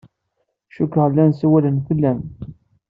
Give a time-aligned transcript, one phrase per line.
[0.73, 2.19] Cikkeɣ llan ssawalen fell-am.